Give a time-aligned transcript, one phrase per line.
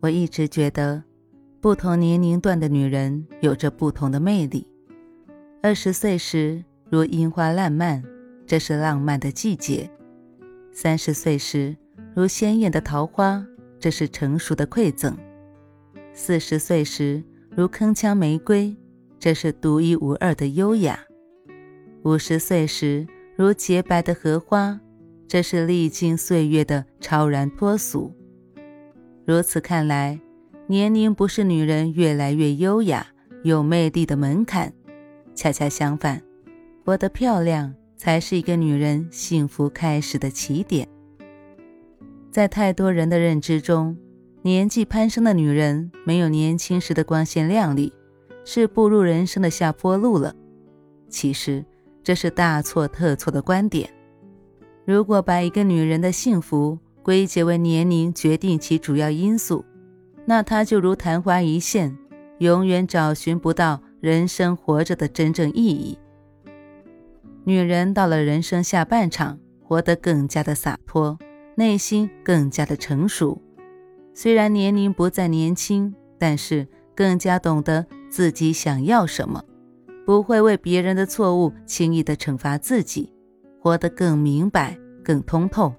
[0.00, 1.02] 我一直觉得，
[1.60, 4.66] 不同年龄段的女人有着不同的魅力。
[5.62, 8.02] 二十岁时如樱花烂漫，
[8.46, 9.90] 这是浪漫的季节；
[10.72, 11.76] 三十岁时
[12.14, 13.44] 如鲜艳的桃花，
[13.78, 15.12] 这是成熟的馈赠；
[16.14, 18.74] 四十岁时如铿锵玫瑰，
[19.18, 20.94] 这是独一无二的优雅；
[22.04, 23.06] 五十岁时
[23.36, 24.80] 如洁白的荷花，
[25.28, 28.14] 这是历经岁月的超然脱俗。
[29.26, 30.18] 如此看来，
[30.66, 33.06] 年龄不是女人越来越优雅、
[33.44, 34.72] 有魅力的门槛，
[35.34, 36.20] 恰恰相反，
[36.84, 40.88] 活得漂亮才是一个女人幸福开始的起点。
[42.30, 43.96] 在太多人的认知中，
[44.42, 47.92] 年纪攀升的女人没有年轻时的光鲜亮丽，
[48.44, 50.34] 是步入人生的下坡路了。
[51.08, 51.64] 其实，
[52.02, 53.90] 这是大错特错的观点。
[54.86, 56.78] 如果把一个女人的幸福，
[57.10, 59.64] 归结为年龄决定其主要因素，
[60.26, 61.98] 那她就如昙花一现，
[62.38, 65.98] 永远找寻不到人生活着的真正意义。
[67.42, 71.18] 女人到了人生下半场，活得更加的洒脱，
[71.56, 73.42] 内心更加的成熟。
[74.14, 76.64] 虽然年龄不再年轻，但是
[76.94, 79.42] 更加懂得自己想要什么，
[80.06, 83.12] 不会为别人的错误轻易的惩罚自己，
[83.58, 85.74] 活得更明白、更通透。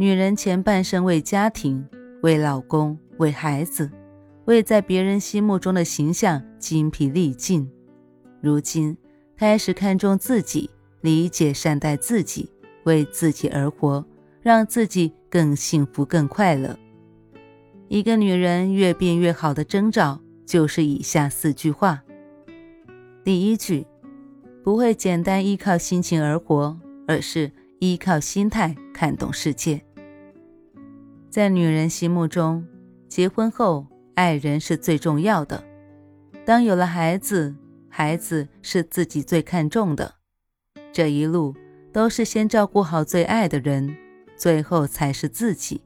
[0.00, 1.84] 女人前半生为家庭、
[2.22, 3.90] 为老公、为孩子、
[4.44, 7.68] 为在别人心目中的形象精疲力尽，
[8.40, 8.96] 如今
[9.36, 10.70] 开始看重自己，
[11.00, 12.48] 理解善待自己，
[12.84, 14.06] 为自己而活，
[14.40, 16.78] 让自己更幸福、更快乐。
[17.88, 22.00] 一个女人越变越好的征兆就是以下四句话：
[23.24, 23.84] 第一句，
[24.62, 26.78] 不会简单依靠心情而活，
[27.08, 29.82] 而是依靠心态看懂世界。
[31.30, 32.66] 在女人心目中，
[33.06, 35.62] 结婚后爱人是最重要的。
[36.46, 37.54] 当有了孩子，
[37.90, 40.14] 孩子是自己最看重的。
[40.90, 41.54] 这一路
[41.92, 43.94] 都是先照顾好最爱的人，
[44.36, 45.82] 最后才是自己。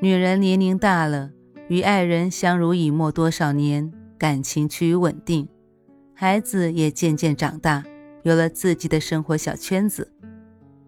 [0.00, 1.30] 女人年龄大了，
[1.68, 5.48] 与爱人相濡以沫多少年，感情趋于稳定，
[6.12, 7.82] 孩子也渐渐长大，
[8.22, 10.12] 有了自己的生活小圈子。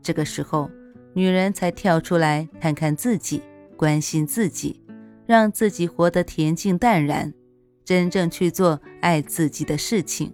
[0.02, 0.70] 这个时候。
[1.14, 3.42] 女人才跳出来看看自己，
[3.76, 4.80] 关心自己，
[5.26, 7.32] 让自己活得恬静淡然，
[7.84, 10.32] 真正去做爱自己的事情，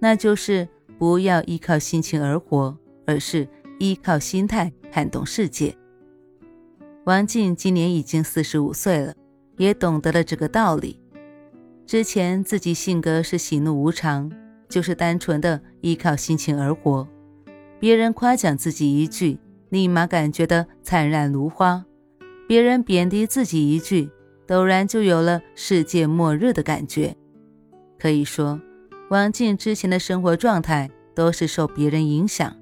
[0.00, 0.68] 那就是
[0.98, 2.76] 不要依靠心情而活，
[3.06, 3.46] 而是
[3.78, 5.76] 依靠心态看懂世界。
[7.04, 9.14] 王静今年已经四十五岁了，
[9.56, 11.00] 也懂得了这个道理。
[11.86, 14.30] 之前自己性格是喜怒无常，
[14.68, 17.06] 就是单纯的依靠心情而活，
[17.78, 19.38] 别人夸奖自己一句。
[19.72, 21.82] 立马感觉的灿烂如花，
[22.46, 24.10] 别人贬低自己一句，
[24.46, 27.16] 陡然就有了世界末日的感觉。
[27.98, 28.60] 可以说，
[29.08, 32.54] 王静之前的生活状态都是受别人影响，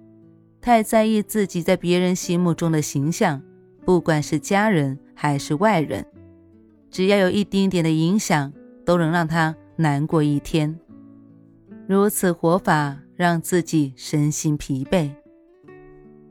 [0.61, 3.43] 太在意自己在别人心目中的形象，
[3.85, 6.07] 不管是家人还是外人，
[6.93, 8.53] 只要有一丁点的影响，
[8.85, 10.79] 都能让他难过一天。
[11.89, 15.11] 如此活法，让自己身心疲惫。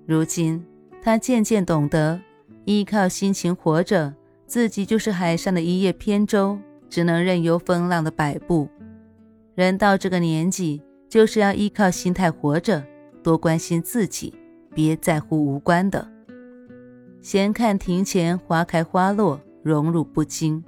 [0.09, 0.66] 如今。
[1.03, 2.20] 他渐渐懂得，
[2.66, 4.12] 依靠心情活着，
[4.47, 6.58] 自己就是海上的一叶扁舟，
[6.90, 8.68] 只能任由风浪的摆布。
[9.53, 12.84] 人到这个年纪，就是要依靠心态活着，
[13.22, 14.34] 多关心自己，
[14.74, 16.06] 别在乎无关的。
[17.22, 20.63] 闲看庭前花开花落，荣辱不惊；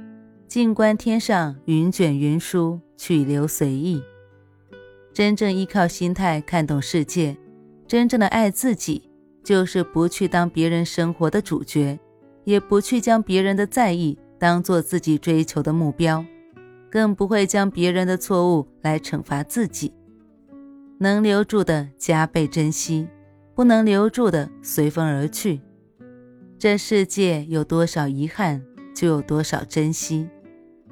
[0.48, 4.04] 静观天上云卷云舒，去留随意。
[5.12, 7.36] 真正依靠心态看懂世界，
[7.88, 9.11] 真正的爱自己。
[9.44, 12.00] 就是不去当别人生活的主角，
[12.44, 16.24] 也不去将别人的在意当做自己追求的目标，
[16.90, 19.94] 更不会将别人的错误来惩罚自己。
[21.00, 23.08] 能留住的加倍珍惜，
[23.56, 25.60] 不能留住的随风而去。
[26.60, 30.30] 这世界有多少遗憾，就有多少珍惜。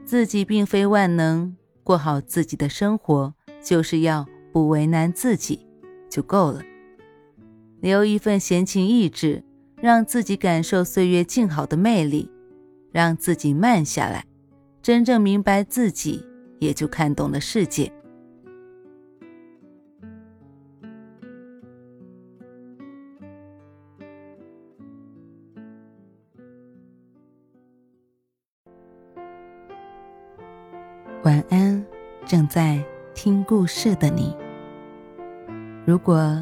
[0.03, 5.67] 自己并非万能，过好自己的生活，就是要不为难自己，
[6.09, 6.63] 就够了。
[7.81, 9.43] 留一份闲情逸致，
[9.81, 12.29] 让自己感受岁月静好的魅力，
[12.91, 14.25] 让自己慢下来，
[14.81, 16.25] 真正明白自己，
[16.59, 17.91] 也就看懂了世界。
[31.23, 31.85] 晚安，
[32.25, 32.83] 正在
[33.13, 34.35] 听故事的你。
[35.85, 36.41] 如果